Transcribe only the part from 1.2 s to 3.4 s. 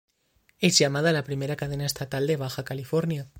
primera cadena estatal de Baja California.